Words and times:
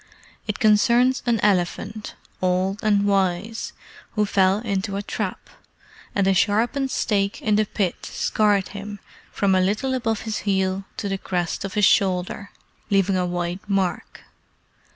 "It 0.47 0.57
concerns 0.57 1.21
an 1.27 1.39
elephant, 1.41 2.15
old 2.41 2.79
and 2.83 3.05
wise, 3.05 3.71
who 4.13 4.25
fell 4.25 4.57
into 4.61 4.95
a 4.97 5.03
trap, 5.03 5.47
and 6.15 6.25
the 6.25 6.33
sharpened 6.33 6.89
stake 6.89 7.39
in 7.39 7.55
the 7.55 7.67
pit 7.67 8.03
scarred 8.07 8.69
him 8.69 8.99
from 9.31 9.53
a 9.53 9.61
little 9.61 9.93
above 9.93 10.21
his 10.21 10.39
heel 10.39 10.85
to 10.97 11.07
the 11.07 11.19
crest 11.19 11.63
of 11.63 11.75
his 11.75 11.85
shoulder, 11.85 12.49
leaving 12.89 13.15
a 13.15 13.27
white 13.27 13.61
mark." 13.69 14.23